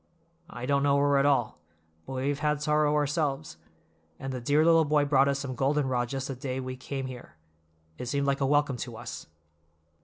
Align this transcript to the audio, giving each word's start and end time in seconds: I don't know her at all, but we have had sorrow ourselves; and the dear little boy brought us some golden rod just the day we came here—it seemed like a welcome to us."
I 0.49 0.65
don't 0.65 0.81
know 0.81 0.97
her 0.97 1.19
at 1.19 1.27
all, 1.27 1.59
but 2.07 2.13
we 2.13 2.29
have 2.29 2.39
had 2.39 2.59
sorrow 2.59 2.95
ourselves; 2.95 3.57
and 4.19 4.33
the 4.33 4.41
dear 4.41 4.65
little 4.65 4.83
boy 4.83 5.05
brought 5.05 5.27
us 5.27 5.37
some 5.37 5.53
golden 5.53 5.87
rod 5.87 6.09
just 6.09 6.27
the 6.27 6.33
day 6.35 6.59
we 6.59 6.75
came 6.75 7.05
here—it 7.05 8.07
seemed 8.07 8.25
like 8.25 8.41
a 8.41 8.47
welcome 8.47 8.77
to 8.77 8.97
us." 8.97 9.27